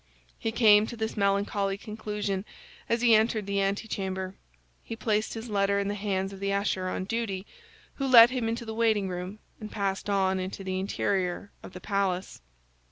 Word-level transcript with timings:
He 0.39 0.51
came 0.51 0.87
to 0.87 0.97
this 0.97 1.15
melancholy 1.15 1.77
conclusion 1.77 2.43
as 2.89 3.01
he 3.03 3.13
entered 3.13 3.45
the 3.45 3.61
antechamber. 3.61 4.33
He 4.81 4.95
placed 4.95 5.35
his 5.35 5.47
letter 5.47 5.77
in 5.77 5.89
the 5.89 5.93
hands 5.93 6.33
of 6.33 6.39
the 6.39 6.51
usher 6.51 6.89
on 6.89 7.03
duty, 7.05 7.45
who 7.97 8.07
led 8.07 8.31
him 8.31 8.49
into 8.49 8.65
the 8.65 8.73
waiting 8.73 9.09
room 9.09 9.37
and 9.59 9.71
passed 9.71 10.09
on 10.09 10.39
into 10.39 10.63
the 10.63 10.79
interior 10.79 11.51
of 11.61 11.73
the 11.73 11.79
palace. 11.81 12.41